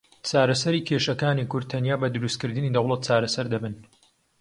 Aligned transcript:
چارەسەری 0.27 0.85
کێشەکانی 0.87 1.49
کورد 1.51 1.67
تەنیا 1.71 1.95
بە 2.01 2.07
دروستکردنی 2.15 2.73
دەوڵەت 2.75 3.01
چارەسەر 3.07 3.45
دەبن. 3.53 3.73